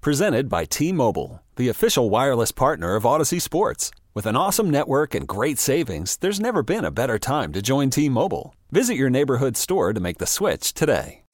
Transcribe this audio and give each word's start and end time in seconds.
Presented 0.00 0.48
by 0.48 0.64
T 0.64 0.92
Mobile, 0.92 1.42
the 1.56 1.68
official 1.68 2.08
wireless 2.08 2.52
partner 2.52 2.94
of 2.94 3.02
Audacy 3.02 3.42
Sports. 3.42 3.90
With 4.14 4.26
an 4.26 4.36
awesome 4.36 4.70
network 4.70 5.12
and 5.12 5.26
great 5.26 5.58
savings, 5.58 6.16
there's 6.18 6.38
never 6.38 6.62
been 6.62 6.84
a 6.84 6.92
better 6.92 7.18
time 7.18 7.52
to 7.52 7.60
join 7.60 7.90
T 7.90 8.08
Mobile. 8.08 8.54
Visit 8.70 8.94
your 8.94 9.10
neighborhood 9.10 9.56
store 9.56 9.92
to 9.92 9.98
make 9.98 10.18
the 10.18 10.26
switch 10.26 10.72
today. 10.72 11.24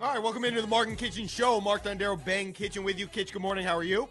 All 0.00 0.14
right, 0.14 0.20
welcome 0.20 0.44
into 0.44 0.60
the 0.60 0.66
Mark 0.66 0.88
and 0.88 0.98
Kichen 0.98 1.30
Show. 1.30 1.60
Mark 1.60 1.84
Dondero, 1.84 2.22
Ben 2.24 2.52
Kichen 2.52 2.82
with 2.82 2.98
you. 2.98 3.06
Kitch, 3.06 3.32
good 3.32 3.42
morning. 3.42 3.64
How 3.64 3.76
are 3.76 3.84
you? 3.84 4.08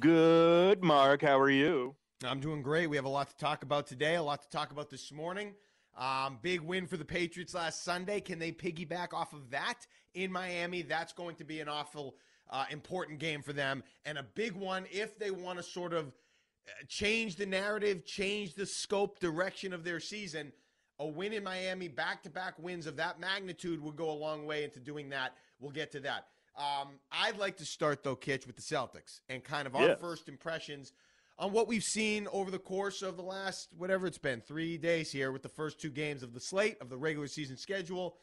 Good, 0.00 0.82
Mark. 0.82 1.20
How 1.20 1.38
are 1.38 1.50
you? 1.50 1.94
I'm 2.24 2.40
doing 2.40 2.62
great. 2.62 2.88
We 2.88 2.96
have 2.96 3.04
a 3.04 3.10
lot 3.10 3.28
to 3.28 3.36
talk 3.36 3.62
about 3.62 3.86
today, 3.86 4.14
a 4.14 4.22
lot 4.22 4.40
to 4.40 4.48
talk 4.48 4.70
about 4.70 4.88
this 4.88 5.12
morning. 5.12 5.52
Um, 5.96 6.38
big 6.42 6.60
win 6.60 6.86
for 6.86 6.96
the 6.96 7.04
Patriots 7.04 7.54
last 7.54 7.82
Sunday. 7.82 8.20
Can 8.20 8.38
they 8.38 8.52
piggyback 8.52 9.14
off 9.14 9.32
of 9.32 9.50
that 9.50 9.86
in 10.14 10.30
Miami? 10.30 10.82
That's 10.82 11.12
going 11.12 11.36
to 11.36 11.44
be 11.44 11.60
an 11.60 11.68
awful 11.68 12.16
uh, 12.50 12.66
important 12.70 13.18
game 13.18 13.42
for 13.42 13.52
them, 13.52 13.82
and 14.04 14.18
a 14.18 14.22
big 14.22 14.52
one 14.52 14.86
if 14.90 15.18
they 15.18 15.30
want 15.30 15.58
to 15.58 15.62
sort 15.62 15.92
of 15.92 16.08
uh, 16.08 16.70
change 16.86 17.36
the 17.36 17.46
narrative, 17.46 18.04
change 18.04 18.54
the 18.54 18.66
scope, 18.66 19.18
direction 19.18 19.72
of 19.72 19.84
their 19.84 20.00
season. 20.00 20.52
A 20.98 21.06
win 21.06 21.32
in 21.32 21.44
Miami, 21.44 21.88
back 21.88 22.22
to 22.22 22.30
back 22.30 22.54
wins 22.58 22.86
of 22.86 22.96
that 22.96 23.18
magnitude 23.20 23.82
would 23.82 23.96
go 23.96 24.10
a 24.10 24.12
long 24.12 24.46
way 24.46 24.64
into 24.64 24.80
doing 24.80 25.10
that. 25.10 25.32
We'll 25.58 25.72
get 25.72 25.92
to 25.92 26.00
that. 26.00 26.28
Um, 26.56 27.00
I'd 27.12 27.36
like 27.36 27.58
to 27.58 27.66
start, 27.66 28.02
though, 28.02 28.16
Kitch, 28.16 28.46
with 28.46 28.56
the 28.56 28.62
Celtics 28.62 29.20
and 29.28 29.44
kind 29.44 29.66
of 29.66 29.76
our 29.76 29.88
Yes. 29.88 30.00
first 30.00 30.26
impressions 30.28 30.92
on 31.38 31.52
what 31.52 31.68
we've 31.68 31.82
seen 31.84 32.26
over 32.32 32.50
the 32.50 32.58
course 32.58 33.02
of 33.02 33.16
the 33.16 33.22
last, 33.22 33.68
whatever 33.76 34.06
it's 34.06 34.18
been, 34.18 34.40
three 34.40 34.78
days 34.78 35.12
here 35.12 35.32
with 35.32 35.42
the 35.42 35.48
first 35.48 35.80
two 35.80 35.90
games 35.90 36.22
of 36.22 36.32
the 36.32 36.40
slate 36.40 36.76
of 36.80 36.88
the 36.88 36.96
regular 36.96 37.26
season 37.26 37.56
schedule. 37.56 38.16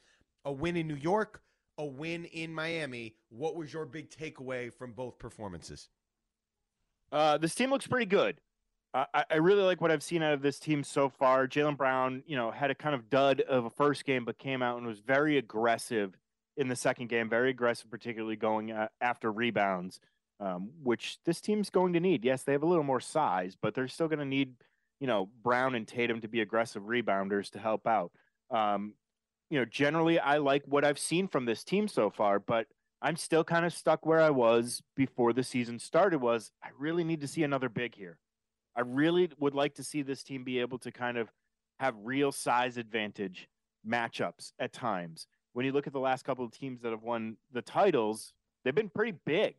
A 0.45 0.51
win 0.51 0.75
in 0.75 0.87
New 0.87 0.95
York, 0.95 1.41
a 1.77 1.85
win 1.85 2.25
in 2.25 2.53
Miami. 2.53 3.15
What 3.29 3.55
was 3.55 3.71
your 3.71 3.85
big 3.85 4.09
takeaway 4.09 4.73
from 4.73 4.91
both 4.93 5.19
performances? 5.19 5.89
Uh, 7.11 7.37
this 7.37 7.55
team 7.55 7.69
looks 7.69 7.87
pretty 7.87 8.07
good. 8.07 8.41
I, 8.93 9.25
I- 9.29 9.35
really 9.35 9.63
like 9.63 9.79
what 9.81 9.89
I've 9.91 10.03
seen 10.03 10.21
out 10.21 10.33
of 10.33 10.41
this 10.41 10.59
team 10.59 10.83
so 10.83 11.09
far. 11.09 11.47
Jaylen 11.47 11.77
Brown, 11.77 12.23
you 12.27 12.35
know, 12.35 12.51
had 12.51 12.71
a 12.71 12.75
kind 12.75 12.93
of 12.93 13.09
dud 13.09 13.41
of 13.41 13.65
a 13.65 13.69
first 13.69 14.05
game, 14.05 14.25
but 14.25 14.37
came 14.37 14.61
out 14.61 14.77
and 14.77 14.85
was 14.85 14.99
very 14.99 15.37
aggressive 15.37 16.17
in 16.57 16.67
the 16.67 16.75
second 16.75 17.07
game. 17.07 17.29
Very 17.29 17.49
aggressive, 17.51 17.89
particularly 17.89 18.35
going 18.35 18.71
uh, 18.71 18.87
after 19.01 19.31
rebounds, 19.31 19.99
um, 20.39 20.71
which 20.81 21.17
this 21.25 21.41
team's 21.41 21.69
going 21.69 21.93
to 21.93 21.99
need. 21.99 22.25
Yes, 22.25 22.43
they 22.43 22.51
have 22.51 22.63
a 22.63 22.67
little 22.67 22.83
more 22.83 22.99
size, 22.99 23.57
but 23.59 23.73
they're 23.73 23.87
still 23.87 24.07
going 24.07 24.19
to 24.19 24.25
need, 24.25 24.53
you 24.99 25.07
know, 25.07 25.29
Brown 25.43 25.75
and 25.75 25.87
Tatum 25.87 26.21
to 26.21 26.27
be 26.27 26.41
aggressive 26.41 26.83
rebounders 26.83 27.49
to 27.51 27.59
help 27.59 27.87
out. 27.87 28.11
Um, 28.51 28.93
you 29.49 29.59
know, 29.59 29.65
generally, 29.65 30.19
I 30.19 30.37
like 30.37 30.63
what 30.65 30.83
I've 30.83 30.99
seen 30.99 31.27
from 31.27 31.45
this 31.45 31.63
team 31.63 31.87
so 31.87 32.09
far, 32.09 32.39
but 32.39 32.67
I'm 33.01 33.17
still 33.17 33.43
kind 33.43 33.65
of 33.65 33.73
stuck 33.73 34.05
where 34.05 34.21
I 34.21 34.29
was 34.29 34.81
before 34.95 35.33
the 35.33 35.43
season 35.43 35.77
started 35.77 36.21
was 36.21 36.51
I 36.63 36.69
really 36.79 37.03
need 37.03 37.21
to 37.21 37.27
see 37.27 37.43
another 37.43 37.69
big 37.69 37.95
here. 37.95 38.17
I 38.75 38.81
really 38.81 39.29
would 39.37 39.53
like 39.53 39.75
to 39.75 39.83
see 39.83 40.01
this 40.01 40.23
team 40.23 40.43
be 40.43 40.59
able 40.59 40.79
to 40.79 40.91
kind 40.91 41.17
of 41.17 41.29
have 41.79 41.95
real 42.01 42.31
size 42.31 42.77
advantage 42.77 43.49
matchups 43.87 44.53
at 44.57 44.73
times. 44.73 45.27
When 45.51 45.65
you 45.65 45.71
look 45.71 45.85
at 45.85 45.93
the 45.93 45.99
last 45.99 46.23
couple 46.23 46.45
of 46.45 46.51
teams 46.51 46.81
that 46.81 46.91
have 46.91 47.03
won 47.03 47.37
the 47.51 47.61
titles, 47.61 48.33
they've 48.63 48.73
been 48.73 48.89
pretty 48.89 49.17
big. 49.25 49.55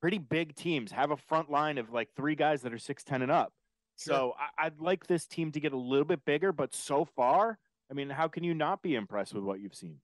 Pretty 0.00 0.18
big 0.18 0.54
teams 0.54 0.92
have 0.92 1.10
a 1.10 1.16
front 1.16 1.50
line 1.50 1.78
of 1.78 1.92
like 1.92 2.08
three 2.16 2.34
guys 2.34 2.62
that 2.62 2.72
are 2.72 2.78
6'10 2.78 3.22
and 3.22 3.30
up. 3.30 3.52
So 3.96 4.34
I, 4.38 4.66
I'd 4.66 4.80
like 4.80 5.06
this 5.06 5.26
team 5.26 5.52
to 5.52 5.60
get 5.60 5.74
a 5.74 5.76
little 5.76 6.06
bit 6.06 6.24
bigger, 6.24 6.52
but 6.52 6.74
so 6.74 7.04
far, 7.04 7.58
I 7.90 7.94
mean, 7.94 8.08
how 8.08 8.28
can 8.28 8.44
you 8.44 8.54
not 8.54 8.82
be 8.82 8.94
impressed 8.94 9.34
with 9.34 9.44
what 9.44 9.60
you've 9.60 9.74
seen? 9.74 10.00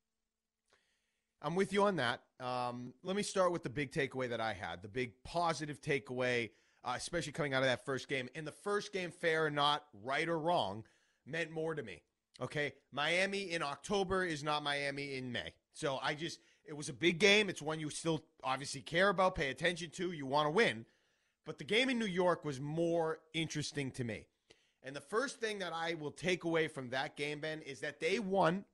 I'm 1.41 1.55
with 1.55 1.73
you 1.73 1.85
on 1.85 1.97
that. 1.97 2.21
Um, 2.41 2.93
let 3.03 3.17
me 3.17 3.23
start 3.23 3.53
with 3.53 3.63
the 3.63 3.71
big 3.71 3.93
takeaway 3.93 4.29
that 4.29 4.41
I 4.41 4.53
had, 4.53 4.83
the 4.83 4.89
big 4.89 5.13
positive 5.25 5.81
takeaway, 5.81 6.51
uh, 6.85 6.95
especially 6.97 7.33
coming 7.33 7.55
out 7.55 7.63
of 7.63 7.69
that 7.69 7.85
first 7.85 8.09
game. 8.09 8.29
In 8.35 8.45
the 8.45 8.53
first 8.53 8.93
game, 8.93 9.11
fair 9.11 9.47
or 9.47 9.51
not, 9.51 9.85
right 10.03 10.29
or 10.29 10.39
wrong, 10.39 10.85
meant 11.25 11.51
more 11.51 11.75
to 11.75 11.83
me. 11.83 12.03
Okay, 12.41 12.73
Miami 12.93 13.53
in 13.53 13.63
October 13.63 14.25
is 14.25 14.45
not 14.45 14.63
Miami 14.63 15.15
in 15.17 15.33
May. 15.33 15.53
So 15.73 15.99
I 16.03 16.15
just, 16.15 16.41
it 16.67 16.77
was 16.77 16.89
a 16.89 16.93
big 16.93 17.19
game. 17.19 17.49
It's 17.49 17.63
one 17.63 17.81
you 17.81 17.91
still 17.91 18.23
obviously 18.43 18.81
care 18.81 19.09
about, 19.09 19.35
pay 19.35 19.51
attention 19.51 19.91
to, 19.91 20.13
you 20.13 20.27
want 20.27 20.47
to 20.47 20.51
win. 20.51 20.85
But 21.45 21.59
the 21.59 21.65
game 21.65 21.89
in 21.89 21.99
New 21.99 22.07
York 22.07 22.45
was 22.45 22.61
more 22.61 23.21
interesting 23.33 23.91
to 23.93 24.05
me. 24.05 24.25
And 24.83 24.95
the 24.95 25.01
first 25.01 25.41
thing 25.41 25.61
that 25.61 25.73
I 25.73 25.95
will 25.95 26.11
take 26.11 26.45
away 26.45 26.69
from 26.69 26.91
that 26.91 27.17
game, 27.17 27.41
Ben, 27.41 27.63
is 27.63 27.81
that 27.81 28.01
they 28.01 28.19
won 28.19 28.65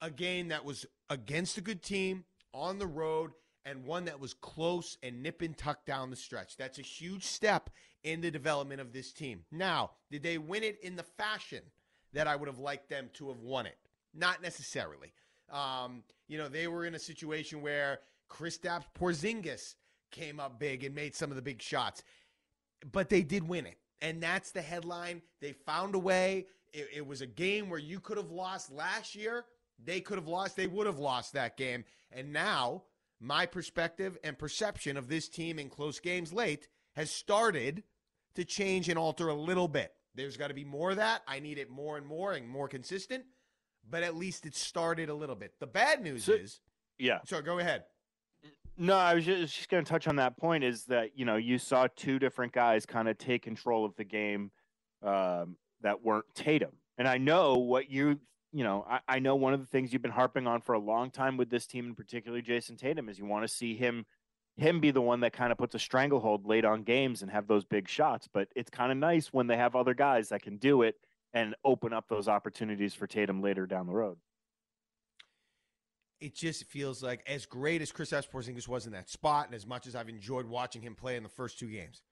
a 0.00 0.10
game 0.10 0.48
that 0.48 0.64
was 0.64 0.86
against 1.10 1.58
a 1.58 1.60
good 1.60 1.82
team 1.82 2.24
on 2.52 2.78
the 2.78 2.86
road 2.86 3.32
and 3.64 3.84
one 3.84 4.04
that 4.04 4.20
was 4.20 4.34
close 4.34 4.96
and 5.02 5.22
nip 5.22 5.42
and 5.42 5.56
tuck 5.56 5.84
down 5.84 6.10
the 6.10 6.16
stretch. 6.16 6.56
That's 6.56 6.78
a 6.78 6.82
huge 6.82 7.24
step 7.24 7.70
in 8.04 8.20
the 8.20 8.30
development 8.30 8.80
of 8.80 8.92
this 8.92 9.12
team. 9.12 9.44
Now, 9.50 9.90
did 10.10 10.22
they 10.22 10.38
win 10.38 10.62
it 10.62 10.78
in 10.82 10.94
the 10.94 11.02
fashion 11.02 11.62
that 12.12 12.28
I 12.28 12.36
would 12.36 12.48
have 12.48 12.60
liked 12.60 12.88
them 12.88 13.10
to 13.14 13.28
have 13.28 13.40
won 13.40 13.66
it? 13.66 13.76
Not 14.14 14.42
necessarily. 14.42 15.12
Um, 15.52 16.02
you 16.28 16.38
know, 16.38 16.48
they 16.48 16.66
were 16.66 16.84
in 16.84 16.94
a 16.94 16.98
situation 16.98 17.62
where 17.62 18.00
Kristaps 18.30 18.84
Porzingis 18.98 19.74
came 20.10 20.40
up 20.40 20.58
big 20.58 20.84
and 20.84 20.94
made 20.94 21.14
some 21.14 21.30
of 21.30 21.36
the 21.36 21.42
big 21.42 21.62
shots, 21.62 22.02
but 22.92 23.08
they 23.08 23.22
did 23.22 23.46
win 23.48 23.66
it. 23.66 23.78
And 24.02 24.22
that's 24.22 24.50
the 24.50 24.62
headline. 24.62 25.22
They 25.40 25.52
found 25.52 25.94
a 25.94 25.98
way. 25.98 26.46
It, 26.72 26.88
it 26.96 27.06
was 27.06 27.22
a 27.22 27.26
game 27.26 27.70
where 27.70 27.78
you 27.78 28.00
could 28.00 28.16
have 28.16 28.30
lost 28.30 28.72
last 28.72 29.14
year. 29.14 29.44
They 29.82 30.00
could 30.00 30.18
have 30.18 30.28
lost. 30.28 30.56
They 30.56 30.66
would 30.66 30.86
have 30.86 30.98
lost 30.98 31.32
that 31.32 31.56
game. 31.56 31.84
And 32.10 32.32
now, 32.32 32.84
my 33.20 33.46
perspective 33.46 34.18
and 34.22 34.38
perception 34.38 34.96
of 34.96 35.08
this 35.08 35.28
team 35.28 35.58
in 35.58 35.68
close 35.68 36.00
games 36.00 36.32
late 36.32 36.68
has 36.94 37.10
started 37.10 37.82
to 38.34 38.44
change 38.44 38.88
and 38.88 38.98
alter 38.98 39.28
a 39.28 39.34
little 39.34 39.68
bit. 39.68 39.92
There's 40.14 40.36
got 40.36 40.48
to 40.48 40.54
be 40.54 40.64
more 40.64 40.90
of 40.90 40.96
that. 40.96 41.22
I 41.26 41.40
need 41.40 41.58
it 41.58 41.70
more 41.70 41.96
and 41.96 42.06
more 42.06 42.32
and 42.32 42.48
more 42.48 42.68
consistent, 42.68 43.24
but 43.88 44.02
at 44.02 44.14
least 44.16 44.46
it 44.46 44.54
started 44.54 45.08
a 45.08 45.14
little 45.14 45.36
bit. 45.36 45.54
The 45.60 45.66
bad 45.66 46.02
news 46.02 46.24
So- 46.24 46.32
is, 46.34 46.60
Yeah. 46.98 47.20
so 47.24 47.40
go 47.42 47.58
ahead. 47.58 47.84
No, 48.78 48.94
I 48.96 49.14
was 49.14 49.24
just, 49.24 49.56
just 49.56 49.68
going 49.70 49.82
to 49.84 49.88
touch 49.88 50.06
on 50.06 50.16
that 50.16 50.36
point 50.36 50.62
is 50.62 50.84
that, 50.84 51.18
you 51.18 51.24
know, 51.24 51.36
you 51.36 51.58
saw 51.58 51.88
two 51.96 52.18
different 52.18 52.52
guys 52.52 52.84
kind 52.84 53.08
of 53.08 53.16
take 53.16 53.42
control 53.42 53.84
of 53.86 53.96
the 53.96 54.04
game 54.04 54.50
um, 55.02 55.56
that 55.80 56.02
weren't 56.02 56.26
Tatum. 56.34 56.72
And 56.98 57.08
I 57.08 57.16
know 57.18 57.54
what 57.58 57.90
you, 57.90 58.20
you 58.52 58.64
know, 58.64 58.84
I, 58.88 59.00
I 59.08 59.18
know 59.18 59.34
one 59.36 59.54
of 59.54 59.60
the 59.60 59.66
things 59.66 59.92
you've 59.92 60.02
been 60.02 60.10
harping 60.10 60.46
on 60.46 60.60
for 60.60 60.74
a 60.74 60.78
long 60.78 61.10
time 61.10 61.36
with 61.38 61.48
this 61.48 61.66
team, 61.66 61.86
and 61.86 61.96
particularly 61.96 62.42
Jayson 62.42 62.76
Tatum, 62.76 63.08
is 63.08 63.18
you 63.18 63.24
want 63.26 63.44
to 63.44 63.48
see 63.48 63.74
him 63.74 64.04
him 64.58 64.80
be 64.80 64.90
the 64.90 65.02
one 65.02 65.20
that 65.20 65.34
kind 65.34 65.52
of 65.52 65.58
puts 65.58 65.74
a 65.74 65.78
stranglehold 65.78 66.46
late 66.46 66.64
on 66.64 66.82
games 66.82 67.20
and 67.20 67.30
have 67.30 67.46
those 67.46 67.66
big 67.66 67.86
shots. 67.88 68.26
But 68.32 68.48
it's 68.56 68.70
kind 68.70 68.90
of 68.90 68.96
nice 68.96 69.30
when 69.30 69.46
they 69.46 69.56
have 69.58 69.76
other 69.76 69.92
guys 69.92 70.30
that 70.30 70.40
can 70.42 70.56
do 70.56 70.80
it 70.80 70.96
and 71.34 71.54
open 71.64 71.92
up 71.92 72.08
those 72.08 72.28
opportunities 72.28 72.94
for 72.94 73.06
Tatum 73.06 73.42
later 73.42 73.66
down 73.66 73.86
the 73.86 73.92
road. 73.92 74.18
it 76.20 76.34
just 76.34 76.64
feels 76.64 77.02
like 77.02 77.22
as 77.26 77.44
great 77.46 77.82
as 77.82 77.92
Chris 77.92 78.10
Porzingis 78.10 78.68
was 78.68 78.86
in 78.86 78.92
that 78.92 79.10
spot, 79.10 79.46
and 79.46 79.54
as 79.54 79.66
much 79.66 79.86
as 79.86 79.94
I've 79.94 80.08
enjoyed 80.08 80.46
watching 80.46 80.82
him 80.82 80.94
play 80.94 81.16
in 81.16 81.22
the 81.22 81.28
first 81.28 81.58
two 81.58 81.70
games, 81.70 82.02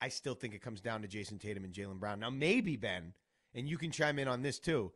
I 0.00 0.08
still 0.08 0.34
think 0.34 0.54
it 0.54 0.62
comes 0.62 0.80
down 0.80 1.02
to 1.02 1.08
Jayson 1.08 1.38
Tatum 1.38 1.64
and 1.64 1.72
Jaylen 1.72 1.98
Brown. 1.98 2.20
Now, 2.20 2.30
maybe 2.30 2.76
Ben, 2.76 3.12
and 3.54 3.68
you 3.68 3.78
can 3.78 3.90
chime 3.90 4.18
in 4.18 4.28
on 4.28 4.42
this 4.42 4.58
too. 4.58 4.92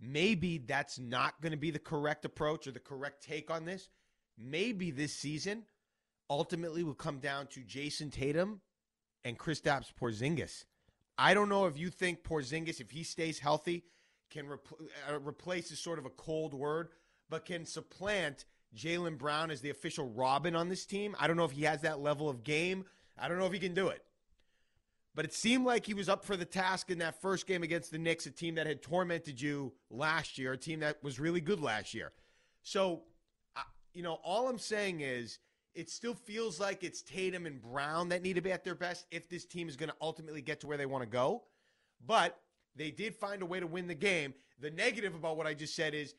Maybe 0.00 0.58
that's 0.58 0.98
not 0.98 1.40
going 1.40 1.52
to 1.52 1.58
be 1.58 1.70
the 1.70 1.78
correct 1.78 2.24
approach 2.24 2.66
or 2.66 2.72
the 2.72 2.80
correct 2.80 3.24
take 3.24 3.50
on 3.50 3.64
this. 3.64 3.88
Maybe 4.36 4.90
this 4.90 5.14
season 5.14 5.64
ultimately 6.28 6.82
will 6.82 6.94
come 6.94 7.18
down 7.18 7.46
to 7.48 7.60
Jayson 7.60 8.10
Tatum 8.10 8.60
and 9.24 9.38
Kristaps 9.38 9.92
Porzingis. 9.98 10.64
I 11.16 11.34
don't 11.34 11.48
know 11.48 11.66
if 11.66 11.78
you 11.78 11.90
think 11.90 12.22
Porzingis, 12.22 12.80
if 12.80 12.90
he 12.90 13.04
stays 13.04 13.38
healthy, 13.38 13.84
can 14.30 14.46
uh, 14.50 15.20
replace 15.20 15.70
is 15.70 15.78
sort 15.78 15.98
of 15.98 16.06
a 16.06 16.10
cold 16.10 16.54
word, 16.54 16.88
but 17.30 17.44
can 17.44 17.64
supplant 17.64 18.44
Jaylen 18.76 19.16
Brown 19.16 19.50
as 19.50 19.60
the 19.60 19.70
official 19.70 20.08
Robin 20.08 20.56
on 20.56 20.68
this 20.68 20.84
team. 20.84 21.14
I 21.20 21.26
don't 21.26 21.36
know 21.36 21.44
if 21.44 21.52
he 21.52 21.62
has 21.62 21.82
that 21.82 22.00
level 22.00 22.28
of 22.28 22.42
game. 22.42 22.84
I 23.16 23.28
don't 23.28 23.38
know 23.38 23.46
if 23.46 23.52
he 23.52 23.60
can 23.60 23.74
do 23.74 23.88
it. 23.88 24.04
But 25.14 25.24
it 25.24 25.32
seemed 25.32 25.64
like 25.64 25.86
he 25.86 25.94
was 25.94 26.08
up 26.08 26.24
for 26.24 26.36
the 26.36 26.44
task 26.44 26.90
in 26.90 26.98
that 26.98 27.20
first 27.22 27.46
game 27.46 27.62
against 27.62 27.92
the 27.92 27.98
Knicks, 27.98 28.26
a 28.26 28.32
team 28.32 28.56
that 28.56 28.66
had 28.66 28.82
tormented 28.82 29.40
you 29.40 29.72
last 29.88 30.38
year, 30.38 30.52
a 30.52 30.58
team 30.58 30.80
that 30.80 31.02
was 31.04 31.20
really 31.20 31.40
good 31.40 31.60
last 31.60 31.94
year. 31.94 32.12
So 32.62 33.04
you 33.94 34.02
know, 34.02 34.18
all 34.24 34.48
I'm 34.48 34.58
saying 34.58 35.00
is 35.00 35.38
it 35.74 35.90
still 35.90 36.14
feels 36.14 36.60
like 36.60 36.84
it's 36.84 37.02
Tatum 37.02 37.46
and 37.46 37.60
Brown 37.60 38.08
that 38.10 38.22
need 38.22 38.34
to 38.34 38.40
be 38.40 38.52
at 38.52 38.64
their 38.64 38.74
best 38.74 39.06
if 39.10 39.28
this 39.28 39.44
team 39.44 39.68
is 39.68 39.76
going 39.76 39.88
to 39.88 39.96
ultimately 40.00 40.40
get 40.40 40.60
to 40.60 40.66
where 40.66 40.76
they 40.76 40.86
want 40.86 41.02
to 41.02 41.08
go. 41.08 41.42
But 42.06 42.38
they 42.76 42.90
did 42.90 43.14
find 43.14 43.42
a 43.42 43.46
way 43.46 43.60
to 43.60 43.66
win 43.66 43.86
the 43.86 43.94
game. 43.94 44.34
The 44.60 44.70
negative 44.70 45.14
about 45.14 45.36
what 45.36 45.46
I 45.46 45.54
just 45.54 45.74
said 45.74 45.94
is, 45.94 46.14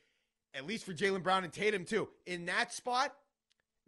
at 0.54 0.68
least 0.68 0.86
for 0.86 0.94
Jaylen 0.94 1.24
Brown 1.24 1.44
and 1.44 1.54
Tatum, 1.54 1.86
too, 1.86 2.10
in 2.26 2.46
that 2.46 2.74
spot, 2.74 3.14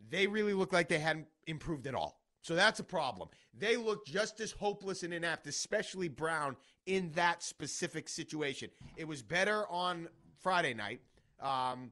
they 0.10 0.28
really 0.28 0.54
looked 0.54 0.74
like 0.74 0.90
they 0.90 1.00
hadn't 1.00 1.28
improved 1.48 1.88
at 1.88 1.96
all. 1.96 2.20
So 2.42 2.56
that's 2.56 2.80
a 2.80 2.84
problem. 2.84 3.30
They 3.54 3.76
look 3.76 4.06
just 4.06 4.40
as 4.40 4.52
hopeless 4.52 5.04
and 5.04 5.14
inept, 5.14 5.48
especially 5.48 6.08
Brown, 6.08 6.56
in 6.86 7.12
that 7.12 7.44
specific 7.44 8.08
situation. 8.08 8.70
It 8.96 9.08
was 9.08 9.22
better 9.22 9.68
on 9.70 10.08
Friday 10.40 10.74
night. 10.74 11.02
Um, 11.42 11.92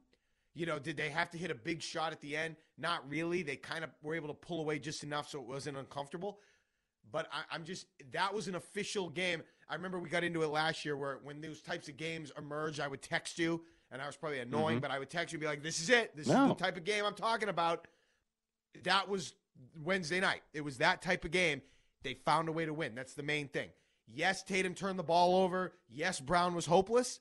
you 0.55 0.65
know, 0.65 0.79
did 0.79 0.97
they 0.97 1.09
have 1.09 1.29
to 1.31 1.37
hit 1.37 1.51
a 1.51 1.55
big 1.55 1.81
shot 1.81 2.13
at 2.13 2.21
the 2.21 2.35
end? 2.35 2.55
Not 2.77 3.07
really. 3.09 3.43
They 3.43 3.57
kind 3.57 3.83
of 3.83 3.91
were 4.01 4.15
able 4.15 4.29
to 4.29 4.33
pull 4.33 4.61
away 4.61 4.79
just 4.79 5.03
enough 5.03 5.29
so 5.29 5.39
it 5.39 5.45
wasn't 5.45 5.77
uncomfortable. 5.77 6.39
But 7.11 7.27
I, 7.31 7.55
am 7.55 7.65
just, 7.65 7.85
that 8.13 8.33
was 8.33 8.47
an 8.47 8.55
official 8.55 9.09
game. 9.09 9.43
I 9.69 9.75
remember 9.75 9.99
we 9.99 10.09
got 10.09 10.23
into 10.23 10.41
it 10.43 10.47
last 10.47 10.85
year 10.85 10.95
where 10.95 11.19
when 11.23 11.41
those 11.41 11.61
types 11.61 11.89
of 11.89 11.97
games 11.97 12.31
emerge, 12.37 12.79
I 12.79 12.87
would 12.87 13.01
text 13.01 13.37
you, 13.37 13.61
and 13.91 14.01
I 14.01 14.07
was 14.07 14.15
probably 14.15 14.39
annoying, 14.39 14.77
mm-hmm. 14.77 14.81
but 14.81 14.91
I 14.91 14.99
would 14.99 15.09
text 15.09 15.33
you 15.33 15.37
and 15.37 15.41
be 15.41 15.47
like, 15.47 15.61
this 15.61 15.79
is 15.79 15.89
it. 15.89 16.15
This 16.15 16.27
no. 16.27 16.43
is 16.43 16.49
the 16.49 16.63
type 16.63 16.77
of 16.77 16.85
game 16.85 17.03
I'm 17.05 17.13
talking 17.13 17.49
about. 17.49 17.87
That 18.83 19.09
was 19.09 19.33
Wednesday 19.83 20.19
night. 20.19 20.41
It 20.53 20.61
was 20.61 20.77
that 20.77 21.01
type 21.01 21.25
of 21.25 21.31
game. 21.31 21.61
They 22.03 22.13
found 22.13 22.49
a 22.49 22.51
way 22.51 22.65
to 22.65 22.73
win. 22.73 22.95
That's 22.95 23.13
the 23.13 23.23
main 23.23 23.49
thing. 23.49 23.69
Yes, 24.07 24.43
Tatum 24.43 24.73
turned 24.73 24.99
the 24.99 25.03
ball 25.03 25.43
over. 25.43 25.73
Yes, 25.89 26.19
Brown 26.19 26.55
was 26.55 26.65
hopeless, 26.65 27.19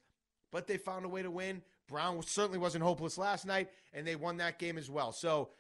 but 0.52 0.66
they 0.66 0.76
found 0.76 1.04
a 1.04 1.08
way 1.08 1.22
to 1.22 1.31
win. 1.31 1.62
Brown 1.88 2.22
certainly 2.22 2.58
wasn't 2.58 2.84
hopeless 2.84 3.19
last 3.19 3.46
night, 3.46 3.69
and 3.92 4.06
they 4.06 4.16
won 4.16 4.36
that 4.38 4.58
game 4.58 4.78
as 4.78 4.90
well. 4.90 5.12
So 5.12 5.50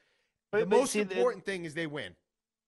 but, 0.50 0.60
the 0.60 0.66
but 0.66 0.78
most 0.78 0.92
see, 0.92 1.00
important 1.00 1.44
the, 1.44 1.50
thing 1.50 1.64
is 1.64 1.74
they 1.74 1.86
win. 1.86 2.14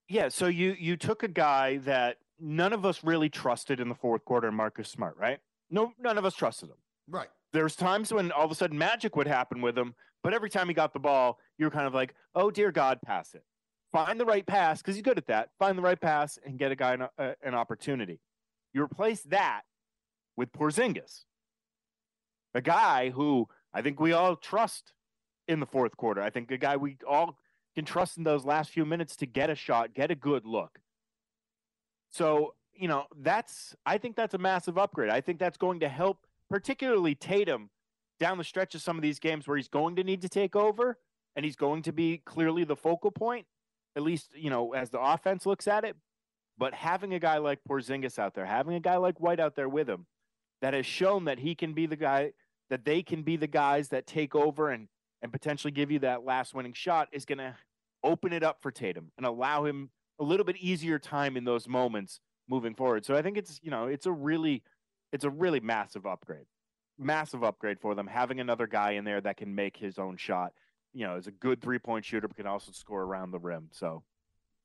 Yeah. 0.09 0.29
So 0.29 0.47
you 0.47 0.77
you 0.79 0.97
took 0.97 1.23
a 1.23 1.29
guy 1.29 1.79
that 1.79 2.19
none 2.39 2.73
of 2.73 2.85
us 2.85 3.03
really 3.03 3.29
trusted 3.29 3.81
in 3.81 3.89
the 3.89 3.95
fourth 3.95 4.25
quarter, 4.25 4.51
Marcus 4.53 4.89
Smart, 4.89 5.17
right? 5.17 5.39
No, 5.71 5.93
none 5.99 6.19
of 6.19 6.25
us 6.25 6.35
trusted 6.35 6.69
him. 6.69 6.77
Right. 7.09 7.29
There's 7.53 7.77
times 7.77 8.13
when 8.13 8.33
all 8.33 8.45
of 8.45 8.51
a 8.51 8.55
sudden 8.55 8.77
magic 8.77 9.17
would 9.17 9.27
happen 9.27 9.63
with 9.63 9.77
him, 9.79 9.95
but 10.23 10.35
every 10.35 10.51
time 10.51 10.69
he 10.69 10.75
got 10.75 10.93
the 10.93 10.99
ball, 10.99 11.39
you 11.59 11.67
were 11.67 11.71
kind 11.71 11.87
of 11.87 11.95
like, 11.95 12.15
"Oh 12.35 12.51
dear 12.51 12.71
God, 12.73 12.99
pass 13.05 13.35
it." 13.35 13.45
Find 13.93 14.21
the 14.21 14.27
right 14.27 14.47
pass 14.47 14.83
because 14.83 14.97
he's 14.97 15.03
good 15.03 15.17
at 15.17 15.27
that. 15.29 15.51
Find 15.59 15.79
the 15.79 15.83
right 15.83 16.01
pass 16.01 16.39
and 16.45 16.59
get 16.59 16.73
a 16.73 16.77
guy 16.77 16.95
an, 16.95 17.03
uh, 17.19 17.33
an 17.43 17.55
opportunity. 17.55 18.21
You 18.73 18.83
replace 18.83 19.23
that 19.23 19.63
with 20.37 20.53
Porzingis, 20.53 21.25
a 22.57 22.63
guy 22.63 23.11
who 23.11 23.47
I 23.75 23.83
think 23.83 24.01
we 24.01 24.13
all 24.13 24.35
trust 24.35 24.93
in 25.47 25.61
the 25.61 25.67
fourth 25.67 25.97
quarter. 25.97 26.23
I 26.23 26.31
think 26.31 26.51
a 26.51 26.57
guy 26.57 26.77
we 26.77 26.97
all 27.07 27.39
can 27.75 27.85
trust 27.85 28.17
in 28.17 28.25
those 28.25 28.47
last 28.47 28.71
few 28.71 28.87
minutes 28.87 29.15
to 29.17 29.27
get 29.27 29.51
a 29.51 29.55
shot, 29.55 29.93
get 29.93 30.11
a 30.11 30.15
good 30.15 30.47
look. 30.47 30.79
So, 32.11 32.55
you 32.75 32.89
know, 32.89 33.05
that's 33.21 33.77
I 33.85 33.99
think 33.99 34.17
that's 34.17 34.33
a 34.33 34.39
massive 34.39 34.79
upgrade. 34.79 35.11
I 35.11 35.21
think 35.21 35.39
that's 35.39 35.59
going 35.59 35.81
to 35.81 35.89
help 35.89 36.27
particularly 36.49 37.15
Tatum 37.15 37.69
down 38.19 38.39
the 38.39 38.45
stretch 38.45 38.75
of 38.75 38.81
some 38.81 38.97
of 38.97 39.03
these 39.03 39.19
games 39.19 39.47
where 39.47 39.59
he's 39.59 39.69
going 39.69 39.97
to 39.97 40.05
need 40.05 40.23
to 40.23 40.29
take 40.29 40.57
over 40.57 40.99
and 41.37 41.45
he's 41.45 41.57
going 41.57 41.83
to 41.83 41.93
be 41.93 42.23
clearly 42.25 42.65
the 42.65 42.77
focal 42.77 43.11
point, 43.11 43.45
at 43.95 44.03
least, 44.03 44.31
you 44.35 44.49
know, 44.49 44.73
as 44.73 44.89
the 44.89 45.01
offense 45.01 45.45
looks 45.45 45.69
at 45.69 45.85
it. 45.85 45.95
But 46.57 46.73
having 46.73 47.13
a 47.13 47.19
guy 47.19 47.37
like 47.37 47.59
Porzingis 47.69 48.19
out 48.19 48.35
there, 48.35 48.47
having 48.47 48.75
a 48.75 48.81
guy 48.81 48.97
like 48.97 49.21
White 49.21 49.41
out 49.41 49.57
there 49.57 49.69
with 49.69 49.87
him 49.87 50.07
that 50.63 50.73
has 50.73 50.87
shown 50.87 51.27
that 51.27 51.39
he 51.39 51.55
can 51.55 51.75
be 51.75 51.85
the 51.85 51.97
guy 51.97 52.33
that 52.71 52.85
they 52.85 53.03
can 53.03 53.23
be 53.23 53.37
the 53.37 53.47
guys 53.47 53.89
that 53.89 54.07
take 54.07 54.35
over 54.35 54.71
and 54.71 54.89
and 55.23 55.33
potentially 55.33 55.71
give 55.71 55.91
you 55.91 55.99
that 56.01 56.25
last 56.25 56.55
winning 56.55 56.75
shot 56.75 57.09
is 57.11 57.25
going 57.25 57.39
to 57.39 57.55
open 58.05 58.33
it 58.33 58.43
up 58.43 58.59
for 58.61 58.71
Tatum 58.71 59.11
and 59.17 59.27
allow 59.27 59.65
him 59.65 59.91
a 60.21 60.25
little 60.25 60.45
bit 60.45 60.57
easier 60.59 60.99
time 60.99 61.37
in 61.37 61.45
those 61.45 61.67
moments 61.67 62.21
moving 62.49 62.75
forward. 62.75 63.05
So 63.05 63.17
I 63.17 63.23
think 63.23 63.37
it's, 63.37 63.59
you 63.63 63.71
know, 63.71 63.87
it's 63.87 64.07
a 64.07 64.13
really 64.13 64.63
it's 65.13 65.25
a 65.25 65.31
really 65.31 65.61
massive 65.61 66.07
upgrade. 66.07 66.47
Massive 66.99 67.43
upgrade 67.43 67.81
for 67.81 67.95
them 67.95 68.07
having 68.07 68.41
another 68.41 68.67
guy 68.67 68.93
in 68.93 69.05
there 69.05 69.21
that 69.21 69.37
can 69.37 69.55
make 69.55 69.77
his 69.77 69.99
own 69.99 70.17
shot. 70.17 70.53
You 70.93 71.07
know, 71.07 71.17
is 71.17 71.27
a 71.27 71.33
good 71.33 71.61
three-point 71.61 72.05
shooter 72.05 72.29
but 72.29 72.37
can 72.37 72.47
also 72.47 72.73
score 72.73 73.03
around 73.03 73.31
the 73.31 73.39
rim. 73.39 73.69
So, 73.73 74.03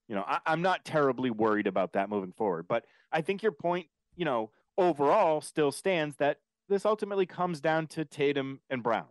you 0.07 0.15
know, 0.15 0.23
I, 0.25 0.39
I'm 0.45 0.61
not 0.61 0.85
terribly 0.85 1.29
worried 1.29 1.67
about 1.67 1.93
that 1.93 2.09
moving 2.09 2.31
forward. 2.31 2.67
But 2.67 2.85
I 3.11 3.21
think 3.21 3.43
your 3.43 3.51
point, 3.51 3.87
you 4.15 4.25
know, 4.25 4.51
overall 4.77 5.41
still 5.41 5.71
stands 5.71 6.15
that 6.17 6.37
this 6.71 6.85
ultimately 6.85 7.25
comes 7.25 7.59
down 7.59 7.85
to 7.85 8.05
Tatum 8.05 8.61
and 8.69 8.81
Brown. 8.81 9.07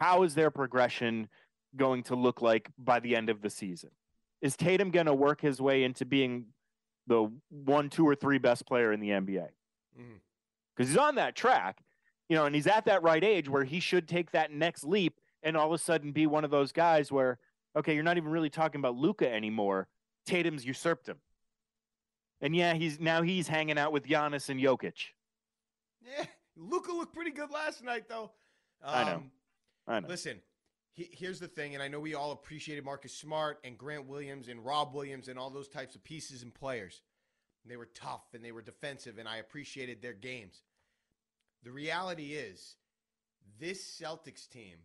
How 0.00 0.24
is 0.24 0.34
their 0.34 0.50
progression 0.50 1.28
going 1.76 2.02
to 2.04 2.16
look 2.16 2.42
like 2.42 2.70
by 2.76 2.98
the 2.98 3.14
end 3.14 3.30
of 3.30 3.40
the 3.40 3.48
season? 3.48 3.90
Is 4.42 4.56
Tatum 4.56 4.90
going 4.90 5.06
to 5.06 5.14
work 5.14 5.40
his 5.40 5.60
way 5.60 5.84
into 5.84 6.04
being 6.04 6.46
the 7.06 7.30
one, 7.50 7.88
two, 7.88 8.06
or 8.06 8.16
three 8.16 8.38
best 8.38 8.66
player 8.66 8.92
in 8.92 8.98
the 8.98 9.10
NBA? 9.10 9.46
Because 9.96 9.96
mm-hmm. 9.96 10.84
he's 10.84 10.96
on 10.96 11.14
that 11.14 11.36
track, 11.36 11.78
you 12.28 12.34
know, 12.34 12.46
and 12.46 12.54
he's 12.54 12.66
at 12.66 12.86
that 12.86 13.04
right 13.04 13.22
age 13.22 13.48
where 13.48 13.62
he 13.62 13.78
should 13.78 14.08
take 14.08 14.32
that 14.32 14.50
next 14.50 14.82
leap 14.82 15.20
and 15.44 15.56
all 15.56 15.68
of 15.68 15.72
a 15.72 15.78
sudden 15.78 16.10
be 16.10 16.26
one 16.26 16.44
of 16.44 16.50
those 16.50 16.72
guys 16.72 17.12
where, 17.12 17.38
okay, 17.76 17.94
you're 17.94 18.02
not 18.02 18.16
even 18.16 18.30
really 18.30 18.50
talking 18.50 18.80
about 18.80 18.96
Luka 18.96 19.32
anymore. 19.32 19.86
Tatum's 20.26 20.64
usurped 20.64 21.08
him. 21.08 21.18
And 22.40 22.56
yeah, 22.56 22.74
he's 22.74 22.98
now 22.98 23.22
he's 23.22 23.46
hanging 23.46 23.78
out 23.78 23.92
with 23.92 24.04
Giannis 24.04 24.48
and 24.48 24.60
Jokic. 24.60 25.10
Yeah, 26.04 26.26
Luka 26.56 26.92
looked 26.92 27.14
pretty 27.14 27.30
good 27.30 27.50
last 27.50 27.82
night, 27.82 28.08
though. 28.08 28.30
Um, 28.82 28.94
I 28.94 29.04
know. 29.04 29.22
I 29.86 30.00
know. 30.00 30.08
Listen, 30.08 30.40
he, 30.92 31.08
here's 31.12 31.40
the 31.40 31.48
thing, 31.48 31.74
and 31.74 31.82
I 31.82 31.88
know 31.88 32.00
we 32.00 32.14
all 32.14 32.32
appreciated 32.32 32.84
Marcus 32.84 33.16
Smart 33.16 33.58
and 33.64 33.78
Grant 33.78 34.06
Williams 34.06 34.48
and 34.48 34.64
Rob 34.64 34.94
Williams 34.94 35.28
and 35.28 35.38
all 35.38 35.50
those 35.50 35.68
types 35.68 35.94
of 35.94 36.04
pieces 36.04 36.42
and 36.42 36.54
players. 36.54 37.02
They 37.66 37.76
were 37.76 37.88
tough 37.94 38.22
and 38.34 38.44
they 38.44 38.52
were 38.52 38.62
defensive, 38.62 39.18
and 39.18 39.28
I 39.28 39.38
appreciated 39.38 40.02
their 40.02 40.12
games. 40.12 40.62
The 41.62 41.70
reality 41.70 42.34
is, 42.34 42.76
this 43.58 44.00
Celtics 44.00 44.48
team, 44.48 44.76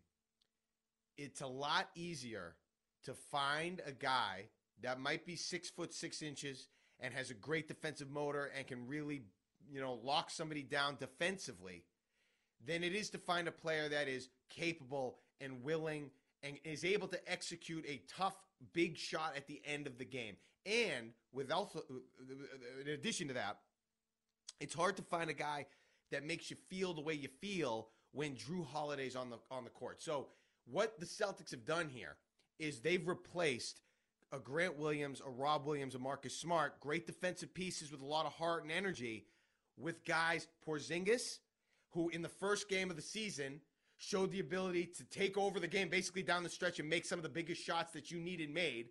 it's 1.18 1.42
a 1.42 1.48
lot 1.48 1.90
easier 1.96 2.56
to 3.04 3.14
find 3.14 3.82
a 3.86 3.92
guy 3.92 4.46
that 4.82 5.00
might 5.00 5.26
be 5.26 5.36
six 5.36 5.70
foot 5.70 5.94
six 5.94 6.22
inches 6.22 6.70
and 7.00 7.14
has 7.14 7.30
a 7.30 7.34
great 7.34 7.68
defensive 7.68 8.10
motor 8.10 8.50
and 8.58 8.66
can 8.68 8.88
really 8.88 9.24
you 9.72 9.82
know, 9.82 10.00
lock 10.04 10.30
somebody 10.30 10.64
down 10.64 10.98
defensively 11.00 11.84
than 12.66 12.84
it 12.84 12.94
is 12.94 13.10
to 13.12 13.18
find 13.18 13.48
a 13.48 13.52
player 13.52 13.90
that 13.90 14.08
is 14.08 14.30
capable 14.50 15.20
and 15.42 15.64
willing 15.64 16.10
and 16.44 16.58
is 16.64 16.84
able 16.84 17.08
to 17.08 17.32
execute 17.32 17.86
a 17.88 18.02
tough 18.08 18.36
big 18.74 18.98
shot 18.98 19.34
at 19.36 19.48
the 19.48 19.62
end 19.66 19.88
of 19.88 19.98
the 19.98 20.06
game. 20.06 20.36
And 20.66 21.12
with 21.32 21.52
also, 21.52 21.80
uh, 21.80 21.94
uh, 21.94 22.82
in 22.82 22.90
addition 22.90 23.28
to 23.30 23.34
that, 23.36 23.60
it's 24.60 24.74
hard 24.74 24.98
to 24.98 25.04
find 25.04 25.30
a 25.30 25.34
guy 25.34 25.66
that 26.12 26.26
makes 26.26 26.50
you 26.50 26.58
feel 26.70 26.94
the 26.94 27.02
way 27.02 27.14
you 27.14 27.30
feel 27.42 27.90
when 28.12 28.36
Jrue 28.36 28.66
Holiday's 28.66 29.16
on 29.16 29.30
the 29.30 29.38
on 29.52 29.64
the 29.64 29.70
court. 29.70 30.02
So 30.02 30.28
what 30.66 31.00
the 31.00 31.06
Celtics 31.06 31.52
have 31.52 31.66
done 31.66 31.90
here 31.90 32.18
is 32.58 32.82
they've 32.82 33.08
replaced 33.08 33.82
a 34.32 34.40
Grant 34.40 34.78
Williams, 34.78 35.22
a 35.26 35.30
Rob 35.30 35.66
Williams, 35.66 35.96
a 35.96 36.00
Marcus 36.00 36.36
Smart, 36.36 36.80
great 36.80 37.08
defensive 37.08 37.54
pieces 37.54 37.92
with 37.92 38.02
a 38.02 38.06
lot 38.06 38.26
of 38.26 38.34
heart 38.34 38.64
and 38.64 38.72
energy 38.72 39.26
with 39.80 40.06
guys 40.06 40.48
Porzingis, 40.68 41.40
who 41.92 42.10
in 42.10 42.22
the 42.22 42.30
first 42.30 42.70
game 42.70 42.90
of 42.90 42.96
the 42.96 43.02
season 43.02 43.62
showed 43.98 44.32
the 44.32 44.40
ability 44.40 44.86
to 44.98 45.04
take 45.06 45.38
over 45.38 45.60
the 45.60 45.68
game 45.68 45.90
basically 45.90 46.24
down 46.24 46.44
the 46.44 46.50
stretch 46.50 46.80
and 46.80 46.90
make 46.90 47.06
some 47.06 47.20
of 47.20 47.24
the 47.24 47.30
biggest 47.30 47.64
shots 47.64 47.92
that 47.94 48.12
you 48.12 48.20
needed 48.20 48.50
made. 48.50 48.88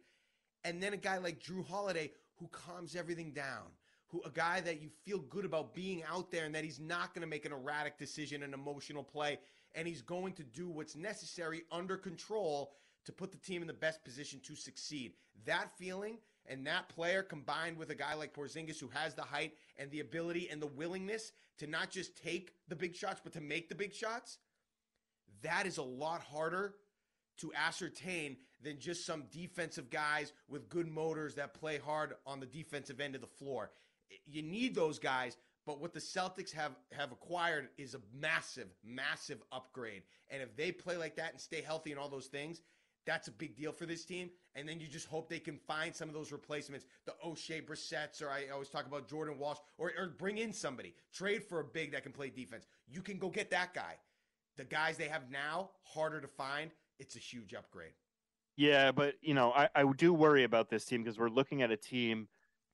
And 0.65 0.83
then 0.83 0.93
a 0.93 0.99
guy 0.99 1.19
like 1.19 1.41
Jrue 1.41 1.67
Holiday 1.67 2.11
who 2.37 2.49
calms 2.49 2.95
everything 2.95 3.33
down, 3.33 3.65
who 4.09 4.23
a 4.23 4.31
guy 4.31 4.61
that 4.61 4.81
you 4.81 4.91
feel 5.05 5.19
good 5.19 5.45
about 5.45 5.75
being 5.75 6.03
out 6.11 6.31
there 6.31 6.45
and 6.45 6.55
that 6.55 6.65
he's 6.65 6.81
not 6.81 7.15
going 7.15 7.23
to 7.23 7.29
make 7.29 7.47
an 7.47 7.53
erratic 7.53 7.99
decision, 7.99 8.43
an 8.43 8.55
emotional 8.55 9.03
play, 9.03 9.39
and 9.75 9.87
he's 9.87 10.03
going 10.03 10.33
to 10.35 10.43
do 10.43 10.69
what's 10.69 10.97
necessary 10.97 11.63
under 11.71 11.97
control 11.97 12.73
to 13.05 13.13
put 13.13 13.33
the 13.33 13.39
team 13.39 13.63
in 13.63 13.69
the 13.69 13.75
best 13.75 14.05
position 14.05 14.41
to 14.45 14.55
succeed. 14.55 15.13
That 15.47 15.71
feeling 15.79 16.19
and 16.49 16.67
that 16.67 16.89
player 16.89 17.23
combined 17.23 17.77
with 17.77 17.91
a 17.91 17.95
guy 17.95 18.15
like 18.15 18.35
Porzingis 18.35 18.81
who 18.81 18.89
has 18.89 19.15
the 19.15 19.23
height 19.23 19.53
and 19.77 19.91
the 19.91 20.01
ability 20.01 20.49
and 20.51 20.61
the 20.61 20.67
willingness 20.67 21.33
to 21.59 21.67
not 21.67 21.91
just 21.91 22.17
take 22.17 22.55
the 22.69 22.77
big 22.77 22.95
shots, 22.95 23.21
but 23.23 23.33
to 23.35 23.41
make 23.41 23.69
the 23.69 23.75
big 23.75 23.95
shots, 23.95 24.39
that 25.43 25.67
is 25.67 25.79
a 25.79 25.83
lot 25.83 26.23
harder 26.23 26.75
to 27.39 27.53
ascertain 27.55 28.37
than 28.63 28.79
just 28.79 29.07
some 29.07 29.25
defensive 29.31 29.91
guys 29.91 30.33
with 30.49 30.69
good 30.69 30.89
motors 30.89 31.35
that 31.37 31.55
play 31.55 31.79
hard 31.79 32.15
on 32.27 32.41
the 32.41 32.47
defensive 32.47 33.01
end 33.01 33.15
of 33.15 33.21
the 33.21 33.27
floor. 33.27 33.71
You 34.27 34.43
need 34.43 34.75
those 34.75 34.99
guys, 34.99 35.37
but 35.67 35.81
what 35.81 35.93
the 35.93 36.01
Celtics 36.01 36.53
have 36.53 36.75
have 36.93 37.13
acquired 37.13 37.69
is 37.77 37.95
a 37.95 38.01
massive, 38.13 38.69
massive 38.83 39.43
upgrade. 39.53 40.03
And 40.31 40.43
if 40.43 40.57
they 40.57 40.73
play 40.73 40.97
like 40.97 41.17
that 41.17 41.33
and 41.33 41.41
stay 41.41 41.61
healthy 41.61 41.93
and 41.93 42.01
all 42.01 42.09
those 42.09 42.27
things, 42.27 42.63
that's 43.07 43.29
a 43.29 43.33
big 43.33 43.57
deal 43.57 43.73
for 43.73 43.87
this 43.87 44.05
team. 44.05 44.31
And 44.55 44.69
then 44.69 44.81
you 44.81 44.87
just 44.87 45.07
hope 45.07 45.29
they 45.29 45.39
can 45.39 45.57
find 45.57 45.95
some 45.95 46.09
of 46.09 46.15
those 46.15 46.33
replacements, 46.33 46.87
the 47.07 47.15
Oshae 47.25 47.65
Brissett's, 47.65 48.21
or 48.21 48.31
I 48.31 48.49
always 48.53 48.69
talk 48.69 48.87
about 48.87 49.09
Jordan 49.09 49.39
Walsh, 49.39 49.59
or, 49.79 49.93
or 49.99 50.09
bring 50.19 50.39
in 50.39 50.53
somebody. 50.53 50.95
Trade 51.13 51.45
for 51.45 51.61
a 51.61 51.65
big 51.65 51.93
that 51.93 52.03
can 52.03 52.13
play 52.13 52.31
defense. 52.31 52.67
You 52.87 53.03
can 53.03 53.19
go 53.19 53.29
get 53.29 53.51
that 53.51 53.75
guy. 53.75 53.95
The 54.57 54.65
guys 54.65 54.97
they 54.97 55.09
have 55.09 55.31
now, 55.31 55.71
harder 55.83 56.21
to 56.21 56.29
find. 56.29 56.71
it's 56.99 57.17
a 57.17 57.21
huge 57.21 57.55
upgrade. 57.55 57.93
Yeah, 58.57 58.91
but 58.91 59.15
you 59.23 59.35
know, 59.35 59.53
I, 59.53 59.69
I 59.75 59.85
do 59.97 60.13
worry 60.13 60.43
about 60.43 60.69
this 60.69 60.85
team 60.85 61.05
because 61.05 61.17
we're 61.19 61.29
looking 61.29 61.63
at 61.63 61.71
a 61.71 61.77
team 61.77 62.27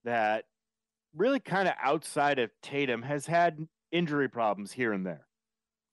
that 0.04 0.46
really 1.14 1.40
kind 1.40 1.68
of 1.68 1.74
outside 1.82 2.38
of 2.38 2.50
Tatum 2.62 3.02
has 3.02 3.26
had 3.26 3.68
injury 3.92 4.28
problems 4.28 4.72
here 4.72 4.92
and 4.92 5.06
there. 5.06 5.26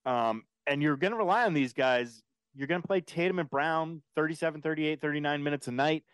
Um, 0.06 0.44
and 0.66 0.82
you're 0.82 0.96
going 0.96 1.12
to 1.12 1.18
rely 1.18 1.44
on 1.44 1.54
these 1.54 1.72
guys. 1.72 2.22
You're 2.54 2.66
going 2.66 2.82
to 2.82 2.86
play 2.86 3.00
Tatum 3.00 3.38
and 3.38 3.48
Brown 3.48 4.02
37, 4.14 4.60
38, 4.60 5.00
39 5.00 5.42
minutes 5.42 5.68
a 5.68 5.72
night. 5.72 6.04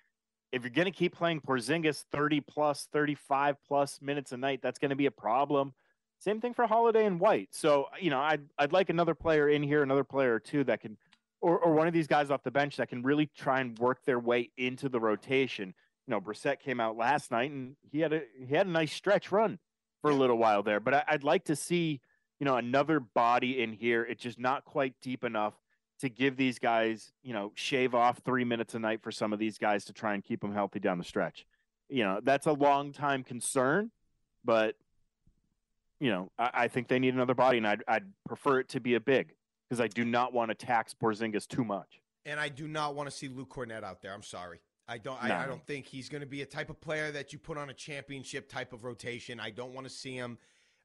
If 0.52 0.62
you're 0.62 0.70
going 0.70 0.86
to 0.86 0.92
keep 0.92 1.14
playing 1.14 1.40
Porzingis 1.40 2.04
30 2.12 2.40
plus, 2.40 2.88
35 2.92 3.56
plus 3.66 4.00
minutes 4.00 4.32
a 4.32 4.36
night, 4.36 4.60
that's 4.62 4.78
going 4.78 4.90
to 4.90 4.96
be 4.96 5.06
a 5.06 5.10
problem. 5.10 5.74
Same 6.20 6.40
thing 6.40 6.54
for 6.54 6.66
Holiday 6.66 7.04
and 7.04 7.20
White. 7.20 7.48
So, 7.52 7.86
you 8.00 8.10
know, 8.10 8.20
I'd, 8.20 8.42
I'd 8.58 8.72
like 8.72 8.88
another 8.88 9.14
player 9.14 9.48
in 9.48 9.62
here, 9.62 9.82
another 9.82 10.04
player 10.04 10.34
or 10.34 10.40
two 10.40 10.64
that 10.64 10.80
can, 10.80 10.96
or, 11.40 11.58
or 11.58 11.74
one 11.74 11.86
of 11.86 11.92
these 11.92 12.06
guys 12.06 12.30
off 12.30 12.42
the 12.42 12.50
bench 12.50 12.76
that 12.76 12.88
can 12.88 13.02
really 13.02 13.26
try 13.36 13.60
and 13.60 13.78
work 13.78 14.04
their 14.04 14.18
way 14.18 14.50
into 14.56 14.88
the 14.88 15.00
rotation. 15.00 15.74
You 16.06 16.12
know, 16.12 16.20
Brissett 16.20 16.60
came 16.60 16.80
out 16.80 16.96
last 16.96 17.30
night 17.30 17.50
and 17.50 17.76
he 17.90 18.00
had 18.00 18.12
a, 18.12 18.22
he 18.46 18.54
had 18.54 18.66
a 18.66 18.70
nice 18.70 18.92
stretch 18.92 19.30
run 19.30 19.58
for 20.02 20.10
a 20.10 20.14
little 20.14 20.38
while 20.38 20.62
there, 20.62 20.80
but 20.80 20.94
I, 20.94 21.04
I'd 21.08 21.24
like 21.24 21.44
to 21.44 21.56
see, 21.56 22.00
you 22.40 22.44
know, 22.44 22.56
another 22.56 23.00
body 23.00 23.60
in 23.62 23.72
here. 23.72 24.04
It's 24.04 24.22
just 24.22 24.38
not 24.38 24.64
quite 24.64 24.94
deep 25.02 25.24
enough 25.24 25.54
to 26.00 26.08
give 26.08 26.36
these 26.36 26.58
guys, 26.58 27.12
you 27.22 27.32
know, 27.32 27.52
shave 27.54 27.94
off 27.94 28.20
three 28.24 28.44
minutes 28.44 28.74
a 28.74 28.78
night 28.78 29.02
for 29.02 29.10
some 29.10 29.32
of 29.32 29.38
these 29.38 29.58
guys 29.58 29.84
to 29.86 29.92
try 29.92 30.14
and 30.14 30.22
keep 30.22 30.40
them 30.40 30.52
healthy 30.52 30.78
down 30.78 30.98
the 30.98 31.04
stretch. 31.04 31.46
You 31.88 32.04
know, 32.04 32.20
that's 32.22 32.46
a 32.46 32.52
long 32.52 32.92
time 32.92 33.24
concern, 33.24 33.90
but 34.44 34.76
you 36.00 36.10
know, 36.10 36.30
I, 36.38 36.50
I 36.54 36.68
think 36.68 36.88
they 36.88 36.98
need 36.98 37.14
another 37.14 37.34
body, 37.34 37.58
and 37.58 37.66
I'd, 37.66 37.82
I'd 37.88 38.04
prefer 38.26 38.60
it 38.60 38.68
to 38.70 38.80
be 38.80 38.94
a 38.94 39.00
big 39.00 39.34
because 39.68 39.80
I 39.80 39.88
do 39.88 40.04
not 40.04 40.32
want 40.32 40.50
to 40.50 40.54
tax 40.54 40.94
Porzingis 40.94 41.46
too 41.46 41.64
much. 41.64 42.00
And 42.24 42.38
I 42.38 42.48
do 42.48 42.68
not 42.68 42.94
want 42.94 43.10
to 43.10 43.14
see 43.14 43.28
Luke 43.28 43.50
Kornet 43.50 43.82
out 43.82 44.02
there. 44.02 44.12
I'm 44.12 44.22
sorry. 44.22 44.60
I 44.86 44.98
don't. 44.98 45.22
No. 45.22 45.34
I, 45.34 45.44
I 45.44 45.46
don't 45.46 45.64
think 45.66 45.86
he's 45.86 46.08
going 46.08 46.20
to 46.20 46.26
be 46.26 46.42
a 46.42 46.46
type 46.46 46.70
of 46.70 46.80
player 46.80 47.10
that 47.10 47.32
you 47.32 47.38
put 47.38 47.58
on 47.58 47.70
a 47.70 47.74
championship 47.74 48.48
type 48.48 48.72
of 48.72 48.84
rotation. 48.84 49.40
I 49.40 49.50
don't 49.50 49.74
want 49.74 49.86
to 49.86 49.92
see 49.92 50.14
him. 50.14 50.38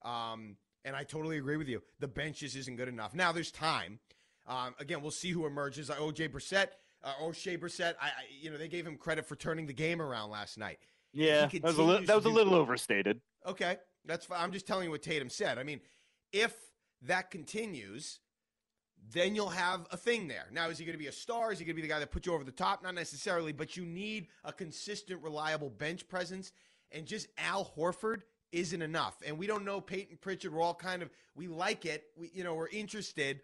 Um, 0.04 0.58
and 0.86 0.96
I 0.96 1.04
totally 1.04 1.38
agree 1.38 1.58
with 1.58 1.70
you. 1.70 1.82
The 2.00 2.08
benches 2.08 2.56
isn't 2.56 2.76
good 2.76 2.90
enough. 2.90 3.14
Now 3.14 3.32
there's 3.32 3.52
time. 3.52 4.00
Um, 4.48 4.76
again, 4.80 5.02
we'll 5.02 5.12
see 5.12 5.32
who 5.32 5.46
emerges. 5.46 5.90
Uh, 5.90 5.96
OJ 5.96 6.30
Brissett, 6.30 6.68
uh, 7.04 7.14
Oshae 7.22 7.58
Brissett. 7.60 7.96
I, 8.02 8.08
I, 8.08 8.12
you 8.42 8.52
know, 8.52 8.58
they 8.58 8.68
gave 8.68 8.86
him 8.86 8.98
credit 8.98 9.26
for 9.26 9.36
turning 9.36 9.66
the 9.66 9.74
game 9.74 10.02
around 10.02 10.30
last 10.30 10.58
night. 10.58 10.80
Yeah, 11.14 11.48
that 11.48 11.64
was 11.64 11.78
a 11.78 11.84
little 11.84 12.06
that 12.06 12.16
was 12.16 12.26
a 12.26 12.30
little 12.30 12.56
overstated. 12.56 13.22
Okay, 13.46 13.78
that's 14.06 14.26
fine. 14.26 14.42
I'm 14.42 14.52
just 14.52 14.66
telling 14.66 14.86
you 14.86 14.92
what 14.92 15.04
Tatum 15.04 15.30
said. 15.30 15.60
I 15.60 15.64
mean, 15.64 15.80
if 16.32 16.56
that 17.04 17.30
continues, 17.30 18.20
then 19.12 19.36
you'll 19.36 19.50
have 19.50 19.86
a 19.92 19.98
thing 19.98 20.28
there. 20.28 20.48
Now, 20.52 20.70
is 20.70 20.78
he 20.78 20.86
going 20.86 20.98
to 20.98 21.00
be 21.00 21.08
a 21.08 21.14
star? 21.14 21.52
Is 21.52 21.60
he 21.60 21.66
going 21.66 21.76
to 21.76 21.82
be 21.82 21.88
the 21.88 21.94
guy 21.94 22.00
that 22.00 22.12
puts 22.12 22.26
you 22.26 22.34
over 22.34 22.44
the 22.44 22.52
top? 22.52 22.84
Not 22.84 22.96
necessarily, 22.96 23.52
but 23.52 23.78
you 23.78 23.86
need 23.86 24.28
a 24.44 24.52
consistent, 24.52 25.22
reliable 25.22 25.70
bench 25.70 26.08
presence. 26.08 26.52
And 26.92 27.06
just 27.06 27.28
Al 27.38 27.72
Horford 27.78 28.22
isn't 28.52 28.82
enough. 28.82 29.18
And 29.26 29.38
we 29.38 29.48
don't 29.48 29.66
know 29.66 29.82
Payton 29.82 30.18
Pritchard. 30.22 30.54
We're 30.54 30.62
all 30.62 30.76
kind 30.76 31.02
of 31.02 31.10
we 31.36 31.48
like 31.48 31.86
it. 31.86 32.06
We 32.16 32.32
you 32.34 32.44
know 32.44 32.56
we're 32.56 32.70
interested. 32.70 33.42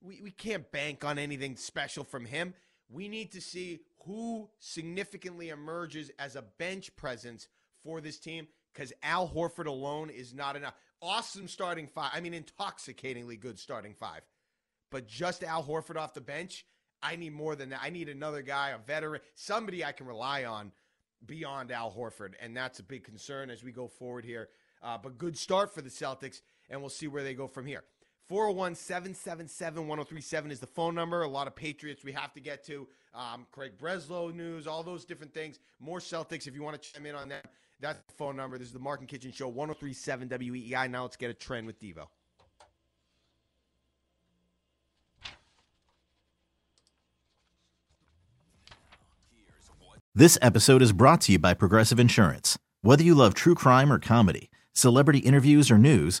We 0.00 0.20
we 0.22 0.30
can't 0.30 0.70
bank 0.70 1.04
on 1.04 1.18
anything 1.18 1.56
special 1.56 2.04
from 2.04 2.24
him. 2.24 2.54
We 2.90 3.08
need 3.08 3.32
to 3.32 3.40
see 3.40 3.80
who 4.06 4.48
significantly 4.60 5.50
emerges 5.50 6.10
as 6.18 6.36
a 6.36 6.42
bench 6.42 6.94
presence 6.96 7.48
for 7.82 8.00
this 8.00 8.18
team 8.18 8.48
because 8.72 8.92
Al 9.02 9.28
Horford 9.28 9.66
alone 9.66 10.10
is 10.10 10.34
not 10.34 10.56
enough. 10.56 10.74
Awesome 11.02 11.48
starting 11.48 11.86
five. 11.86 12.10
I 12.14 12.20
mean, 12.20 12.34
intoxicatingly 12.34 13.36
good 13.36 13.58
starting 13.58 13.94
five. 13.94 14.22
But 14.90 15.06
just 15.06 15.44
Al 15.44 15.62
Horford 15.62 15.96
off 15.96 16.14
the 16.14 16.20
bench, 16.20 16.64
I 17.02 17.16
need 17.16 17.32
more 17.32 17.54
than 17.54 17.70
that. 17.70 17.80
I 17.82 17.90
need 17.90 18.08
another 18.08 18.42
guy, 18.42 18.70
a 18.70 18.78
veteran, 18.78 19.20
somebody 19.34 19.84
I 19.84 19.92
can 19.92 20.06
rely 20.06 20.44
on 20.44 20.72
beyond 21.24 21.70
Al 21.70 21.92
Horford. 21.92 22.34
And 22.40 22.56
that's 22.56 22.78
a 22.78 22.82
big 22.82 23.04
concern 23.04 23.50
as 23.50 23.62
we 23.62 23.72
go 23.72 23.88
forward 23.88 24.24
here. 24.24 24.48
Uh, 24.82 24.96
but 24.96 25.18
good 25.18 25.36
start 25.36 25.74
for 25.74 25.82
the 25.82 25.90
Celtics, 25.90 26.40
and 26.70 26.80
we'll 26.80 26.88
see 26.88 27.08
where 27.08 27.24
they 27.24 27.34
go 27.34 27.48
from 27.48 27.66
here. 27.66 27.82
401 28.28 28.74
777 28.74 29.88
1037 29.88 30.50
is 30.50 30.60
the 30.60 30.66
phone 30.66 30.94
number. 30.94 31.22
A 31.22 31.28
lot 31.28 31.46
of 31.46 31.56
Patriots 31.56 32.04
we 32.04 32.12
have 32.12 32.34
to 32.34 32.40
get 32.40 32.62
to. 32.66 32.86
Um, 33.14 33.46
Craig 33.50 33.72
Breslow 33.80 34.34
news, 34.34 34.66
all 34.66 34.82
those 34.82 35.06
different 35.06 35.32
things. 35.32 35.58
More 35.80 35.98
Celtics 35.98 36.46
if 36.46 36.54
you 36.54 36.62
want 36.62 36.80
to 36.80 36.92
chime 36.92 37.06
in 37.06 37.14
on 37.14 37.30
that. 37.30 37.46
That's 37.80 38.00
the 38.06 38.12
phone 38.12 38.36
number. 38.36 38.58
This 38.58 38.68
is 38.68 38.74
the 38.74 38.80
Mark 38.80 39.00
and 39.00 39.08
Kichen 39.08 39.32
Show, 39.32 39.48
1037 39.48 40.28
WEEI. 40.28 40.84
E 40.84 40.88
Now 40.88 41.02
let's 41.02 41.16
get 41.16 41.30
a 41.30 41.34
trend 41.34 41.66
with 41.66 41.80
Devo. 41.80 42.06
This 50.14 50.36
episode 50.42 50.82
is 50.82 50.92
brought 50.92 51.20
to 51.22 51.32
you 51.32 51.38
by 51.38 51.54
Progressive 51.54 52.00
Insurance. 52.00 52.58
Whether 52.82 53.04
you 53.04 53.14
love 53.14 53.34
true 53.34 53.54
crime 53.54 53.92
or 53.92 54.00
comedy, 54.00 54.50
celebrity 54.72 55.20
interviews 55.20 55.70
or 55.70 55.78
news, 55.78 56.20